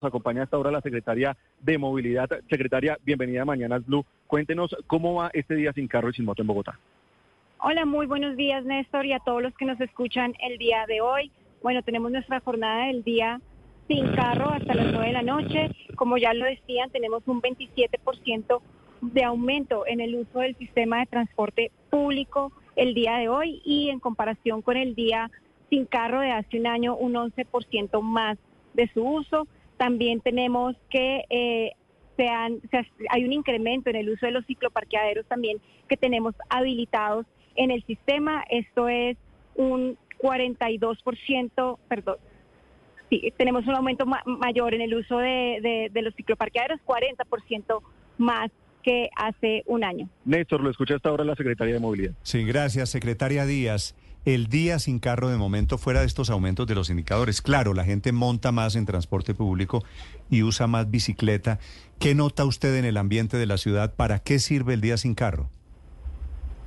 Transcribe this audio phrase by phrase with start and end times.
[0.00, 2.28] Nos acompaña hasta ahora la secretaria de Movilidad.
[2.48, 4.06] Secretaria, bienvenida a Mañanas Blue.
[4.28, 6.78] Cuéntenos cómo va este día sin carro y sin moto en Bogotá.
[7.58, 11.00] Hola, muy buenos días, Néstor, y a todos los que nos escuchan el día de
[11.00, 11.32] hoy.
[11.64, 13.40] Bueno, tenemos nuestra jornada del día
[13.88, 15.70] sin carro hasta las 9 de la noche.
[15.96, 18.60] Como ya lo decían, tenemos un 27%
[19.00, 23.88] de aumento en el uso del sistema de transporte público el día de hoy y
[23.88, 25.28] en comparación con el día
[25.70, 28.38] sin carro de hace un año, un 11% más
[28.74, 29.48] de su uso.
[29.78, 31.72] También tenemos que eh,
[33.10, 35.58] hay un incremento en el uso de los cicloparqueaderos también
[35.88, 38.44] que tenemos habilitados en el sistema.
[38.50, 39.16] Esto es
[39.54, 42.16] un 42%, perdón,
[43.08, 47.80] sí, tenemos un aumento mayor en el uso de, de los cicloparqueaderos, 40%
[48.18, 48.50] más
[48.82, 50.08] que hace un año.
[50.24, 52.14] Néstor, lo escucha hasta ahora la Secretaría de Movilidad.
[52.22, 53.94] Sí, gracias, Secretaria Díaz
[54.24, 57.40] el día sin carro de momento fuera de estos aumentos de los indicadores.
[57.42, 59.84] Claro, la gente monta más en transporte público
[60.30, 61.58] y usa más bicicleta.
[61.98, 63.94] ¿Qué nota usted en el ambiente de la ciudad?
[63.94, 65.48] ¿Para qué sirve el día sin carro?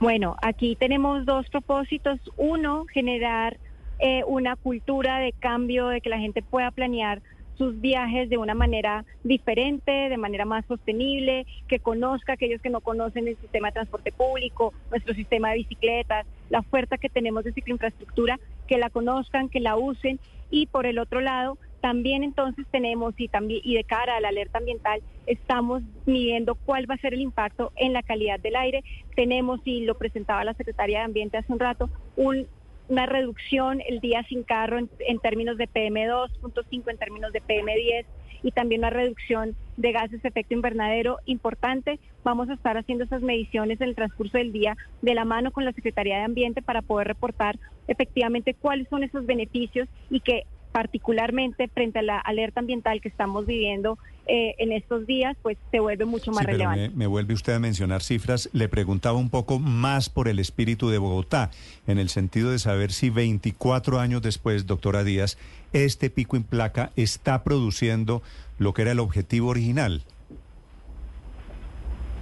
[0.00, 2.18] Bueno, aquí tenemos dos propósitos.
[2.36, 3.58] Uno, generar
[4.00, 7.22] eh, una cultura de cambio, de que la gente pueda planear
[7.56, 12.70] sus viajes de una manera diferente, de manera más sostenible, que conozca a aquellos que
[12.70, 17.44] no conocen el sistema de transporte público, nuestro sistema de bicicletas, la oferta que tenemos
[17.44, 20.18] de cicloinfraestructura, que la conozcan, que la usen
[20.50, 24.28] y por el otro lado también entonces tenemos y también y de cara a la
[24.28, 28.82] alerta ambiental estamos midiendo cuál va a ser el impacto en la calidad del aire.
[29.14, 32.46] Tenemos y lo presentaba la Secretaría de Ambiente hace un rato un
[32.88, 38.04] una reducción el día sin carro en, términos de PM2.5, en términos de PM10
[38.42, 41.98] y también una reducción de gases de efecto invernadero importante.
[42.22, 45.64] Vamos a estar haciendo esas mediciones en el transcurso del día de la mano con
[45.64, 50.44] la Secretaría de Ambiente para poder reportar efectivamente cuáles son esos beneficios y que
[50.74, 55.78] particularmente frente a la alerta ambiental que estamos viviendo eh, en estos días, pues se
[55.78, 56.90] vuelve mucho más relevante.
[56.96, 58.50] me, vuelve usted a mencionar cifras.
[58.52, 61.52] Le preguntaba un poco más por el espíritu de Bogotá,
[61.86, 65.38] en el sentido de saber si 24 años después, doctora Díaz,
[65.72, 68.20] este pico en placa está produciendo
[68.58, 70.02] lo que era el objetivo original.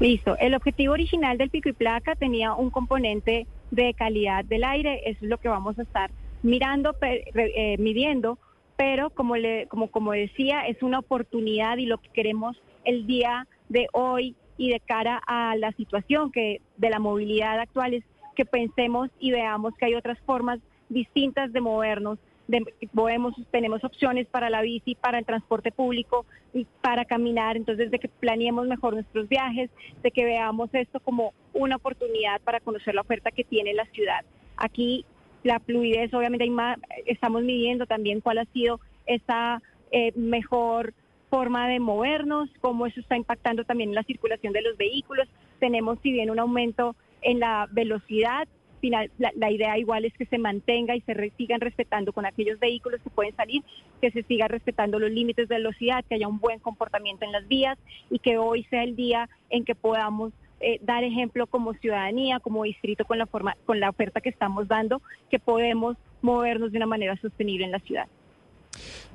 [0.00, 0.36] Listo.
[0.38, 5.02] El objetivo original del pico y placa tenía un componente de calidad del aire.
[5.06, 6.10] Eso es lo que vamos a estar
[6.42, 8.38] mirando, eh, midiendo,
[8.76, 13.88] pero como, le, como, decía, es una oportunidad y lo que queremos el día de
[13.92, 19.10] hoy y de cara a la situación que de la movilidad actual es que pensemos
[19.18, 22.18] y veamos que hay otras formas distintas de movernos.
[22.48, 22.64] De,
[22.94, 27.98] podemos, tenemos opciones para la bici, para el transporte público y para caminar, entonces de
[27.98, 29.70] que planeemos mejor nuestros viajes,
[30.02, 34.24] de que veamos esto como una oportunidad para conocer la oferta que tiene la ciudad.
[34.56, 35.04] Aquí
[35.42, 40.92] la fluidez, obviamente hay más, estamos midiendo también cuál ha sido esa eh, mejor
[41.30, 45.28] forma de movernos, cómo eso está impactando también en la circulación de los vehículos.
[45.60, 48.48] Tenemos, si bien, un aumento en la velocidad,
[48.80, 53.00] final, la, idea igual es que se mantenga y se sigan respetando con aquellos vehículos
[53.02, 53.62] que pueden salir,
[54.00, 57.46] que se siga respetando los límites de velocidad, que haya un buen comportamiento en las
[57.46, 57.78] vías
[58.10, 62.64] y que hoy sea el día en que podamos eh, dar ejemplo como ciudadanía, como
[62.64, 66.86] distrito con la forma, con la oferta que estamos dando, que podemos movernos de una
[66.86, 68.06] manera sostenible en la ciudad.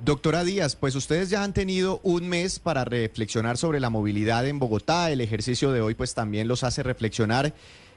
[0.04, 4.58] Doctora Díaz, pues ustedes ya han tenido un mes para reflexionar sobre la movilidad en
[4.58, 5.10] Bogotá.
[5.10, 7.54] El ejercicio de hoy pues también los hace reflexionar.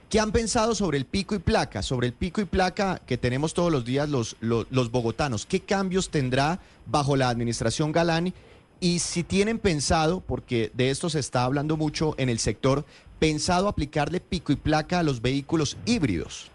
[0.10, 1.84] ¿Qué han pensado sobre el pico y placa?
[1.84, 5.46] Sobre el pico y placa que tenemos todos los días los, los, los bogotanos.
[5.46, 8.34] ¿Qué cambios tendrá bajo la administración Galán?
[8.80, 12.86] Y si tienen pensado, porque de esto se está hablando mucho en el sector,
[13.20, 16.50] pensado aplicarle pico y placa a los vehículos híbridos?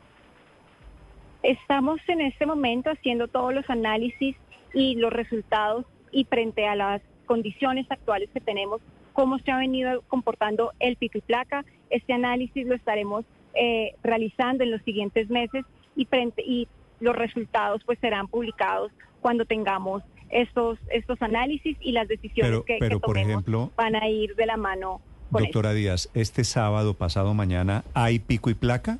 [1.42, 4.36] Estamos en este momento haciendo todos los análisis
[4.72, 8.80] y los resultados y frente a las condiciones actuales que tenemos,
[9.12, 11.64] cómo se ha venido comportando el pico y placa.
[11.90, 15.64] Este análisis lo estaremos eh, realizando en los siguientes meses
[15.96, 16.66] y, frente, y
[17.00, 18.90] los resultados pues serán publicados
[19.20, 20.02] cuando tengamos
[20.34, 25.00] estos, estos análisis y las decisiones que, por ejemplo, van a ir de la mano
[25.30, 28.98] Doctora Díaz, este sábado, pasado mañana, ¿hay pico y placa?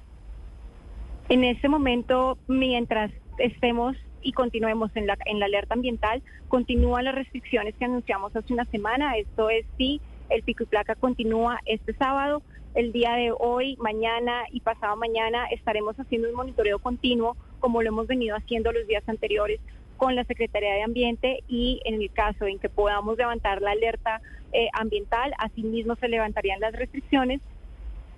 [1.28, 7.14] En este momento, mientras estemos y continuemos en la, en la alerta ambiental, continúan las
[7.14, 9.16] restricciones que anunciamos hace una semana.
[9.16, 12.42] Esto es sí, el pico y placa continúa este sábado.
[12.75, 17.88] El día de hoy, mañana y pasado mañana estaremos haciendo un monitoreo continuo, como lo
[17.88, 19.60] hemos venido haciendo los días anteriores,
[19.96, 24.20] con la Secretaría de Ambiente y en el caso en que podamos levantar la alerta
[24.52, 27.41] eh, ambiental, asimismo se levantarían las restricciones.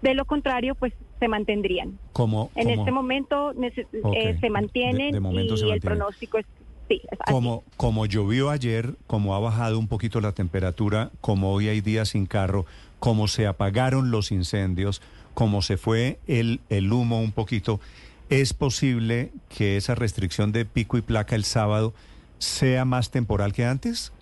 [0.02, 1.98] De lo contrario, pues se mantendrían.
[2.12, 6.46] ¿Cómo, en este momento eh, se mantienen y el pronóstico es
[6.88, 11.80] Sí, como, como llovió ayer, como ha bajado un poquito la temperatura, como hoy hay
[11.80, 12.64] días sin carro,
[13.00, 15.02] como se apagaron los incendios,
[15.34, 17.80] como se fue el, el humo un poquito,
[18.30, 21.94] ¿es posible que esa restricción de pico y placa el sábado
[22.38, 24.12] sea más temporal que antes?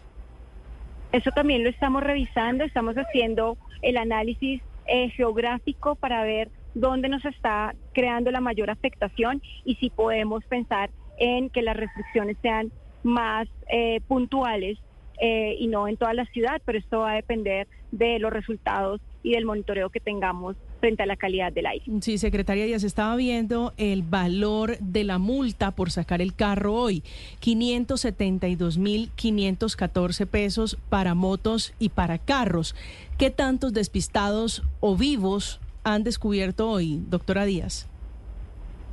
[1.13, 7.25] Eso también lo estamos revisando, estamos haciendo el análisis eh, geográfico para ver dónde nos
[7.25, 12.73] está creando la mayor afectación y si podemos pensar en que las restricciones sean
[13.05, 14.79] más eh, puntuales
[15.21, 19.01] eh, y no en toda la ciudad, pero esto va a depender de los resultados
[19.23, 21.87] y del monitoreo que tengamos frente a la calidad del aire.
[22.03, 26.75] Sí, secretaria, ya se estaba viendo el valor de la multa por sacar el carro
[26.75, 27.03] hoy,
[27.41, 32.77] 572.514 pesos para motos y para carros.
[33.17, 37.89] ¿Qué tantos despistados o vivos han descubierto hoy, doctora Díaz?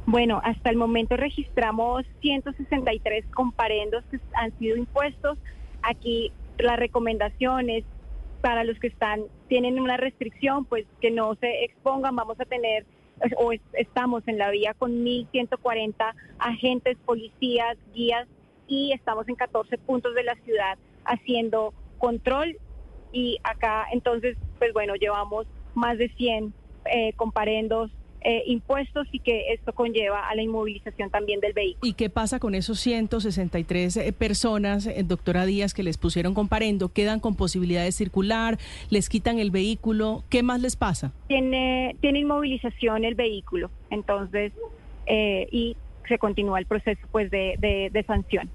[0.05, 5.37] Bueno, hasta el momento registramos 163 comparendos que han sido impuestos.
[5.81, 7.83] Aquí la recomendación es
[8.41, 12.85] para los que están tienen una restricción, pues que no se expongan, vamos a tener
[13.37, 18.27] o estamos en la vía con 1.140 agentes, policías, guías
[18.67, 22.57] y estamos en 14 puntos de la ciudad haciendo control.
[23.11, 25.45] Y acá entonces, pues bueno, llevamos
[25.75, 26.53] más de 100
[26.85, 27.91] eh, comparendos
[28.23, 31.89] eh, impuestos y que esto conlleva a la inmovilización también del vehículo.
[31.89, 36.89] ¿Y qué pasa con esos 163 eh, personas, eh, doctora Díaz, que les pusieron comparendo?
[36.89, 38.59] ¿Quedan con posibilidad de circular?
[38.91, 40.23] ¿Les quitan el vehículo?
[40.29, 41.11] ¿Qué más les pasa?
[41.29, 44.53] Tiene, tiene inmovilización el vehículo, entonces,
[45.07, 45.75] y
[46.07, 47.57] se continúa el proceso pues de,
[47.91, 48.51] de, sanción.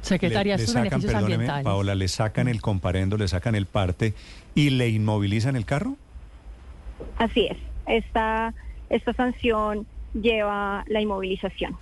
[0.00, 1.64] Secretaria, le, beneficios ambientales.
[1.64, 4.14] Paola, le sacan el comparendo, le sacan el parte
[4.54, 5.96] y le inmovilizan el carro.
[7.18, 8.54] Así es esta,
[8.90, 11.76] esta sanción lleva la inmovilización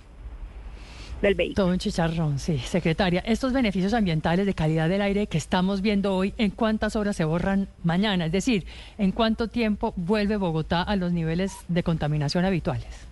[1.21, 1.63] del vehículo.
[1.63, 3.21] Todo un chicharrón, sí, secretaria.
[3.25, 7.25] Estos beneficios ambientales de calidad del aire que estamos viendo hoy, ¿en cuántas horas se
[7.25, 8.25] borran mañana?
[8.25, 8.65] Es decir,
[8.97, 13.07] ¿en cuánto tiempo vuelve Bogotá a los niveles de contaminación habituales?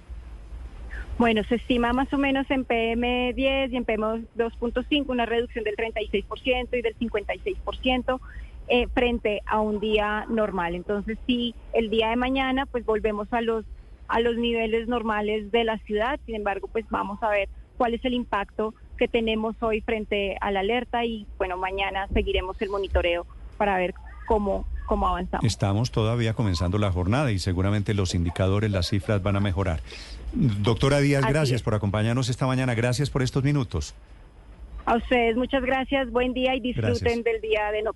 [1.19, 6.69] Bueno, se estima más o menos en PM10 y en PM2.5 una reducción del 36%
[6.71, 8.19] y del 56%.
[8.71, 10.75] Eh, frente a un día normal.
[10.75, 13.65] Entonces, sí, el día de mañana, pues volvemos a los
[14.07, 16.19] a los niveles normales de la ciudad.
[16.25, 20.51] Sin embargo, pues vamos a ver cuál es el impacto que tenemos hoy frente a
[20.51, 23.25] la alerta y bueno, mañana seguiremos el monitoreo
[23.57, 23.93] para ver
[24.27, 25.45] cómo cómo avanzamos.
[25.45, 29.81] Estamos todavía comenzando la jornada y seguramente los indicadores, las cifras van a mejorar.
[30.33, 32.73] Doctora Díaz, gracias por acompañarnos esta mañana.
[32.73, 33.93] Gracias por estos minutos.
[34.85, 36.09] A ustedes muchas gracias.
[36.09, 37.93] Buen día y disfruten del día de no